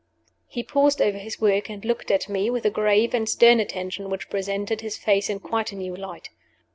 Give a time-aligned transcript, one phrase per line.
[0.47, 4.09] He paused over his work, and looked at me with a grave and stern attention
[4.09, 6.31] which presented his face in quite a new light.